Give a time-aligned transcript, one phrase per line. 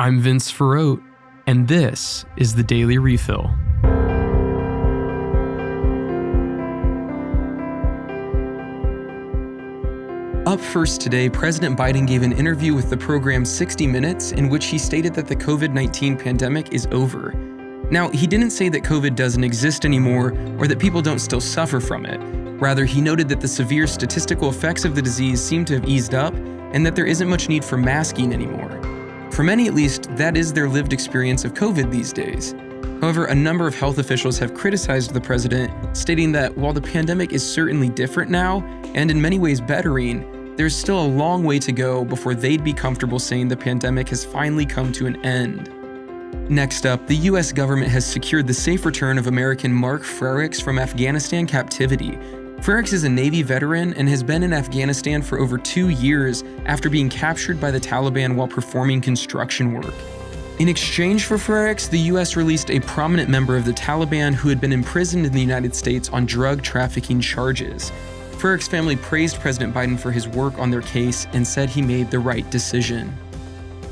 [0.00, 1.02] I'm Vince Ferrote,
[1.46, 3.50] and this is the Daily Refill.
[10.46, 14.68] Up first today, President Biden gave an interview with the program 60 Minutes in which
[14.68, 17.34] he stated that the COVID 19 pandemic is over.
[17.90, 21.78] Now, he didn't say that COVID doesn't exist anymore or that people don't still suffer
[21.78, 22.16] from it.
[22.58, 26.14] Rather, he noted that the severe statistical effects of the disease seem to have eased
[26.14, 26.32] up
[26.72, 28.89] and that there isn't much need for masking anymore.
[29.32, 32.54] For many, at least, that is their lived experience of COVID these days.
[33.00, 37.32] However, a number of health officials have criticized the president, stating that while the pandemic
[37.32, 38.62] is certainly different now,
[38.94, 42.74] and in many ways bettering, there's still a long way to go before they'd be
[42.74, 45.70] comfortable saying the pandemic has finally come to an end.
[46.50, 50.78] Next up, the US government has secured the safe return of American Mark Frerichs from
[50.78, 52.18] Afghanistan captivity.
[52.60, 56.90] Frerichs is a Navy veteran and has been in Afghanistan for over two years after
[56.90, 59.94] being captured by the Taliban while performing construction work.
[60.58, 64.60] In exchange for Frerichs, the US released a prominent member of the Taliban who had
[64.60, 67.90] been imprisoned in the United States on drug trafficking charges.
[68.32, 72.10] Frerichs' family praised President Biden for his work on their case and said he made
[72.10, 73.10] the right decision.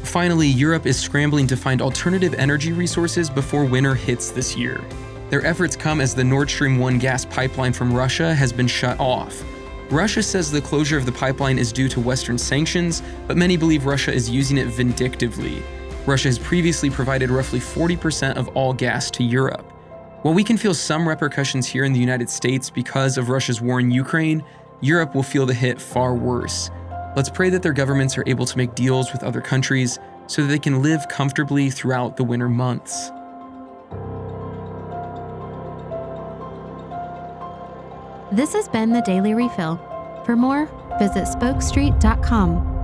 [0.02, 4.78] Finally, Europe is scrambling to find alternative energy resources before winter hits this year.
[5.30, 8.98] Their efforts come as the Nord Stream 1 gas pipeline from Russia has been shut
[8.98, 9.44] off.
[9.90, 13.84] Russia says the closure of the pipeline is due to Western sanctions, but many believe
[13.84, 15.62] Russia is using it vindictively.
[16.06, 19.70] Russia has previously provided roughly 40% of all gas to Europe.
[20.22, 23.80] While we can feel some repercussions here in the United States because of Russia's war
[23.80, 24.42] in Ukraine,
[24.80, 26.70] Europe will feel the hit far worse.
[27.16, 30.48] Let's pray that their governments are able to make deals with other countries so that
[30.48, 33.10] they can live comfortably throughout the winter months.
[38.30, 39.80] This has been the Daily Refill.
[40.24, 40.66] For more,
[40.98, 42.77] visit spokestreet.com.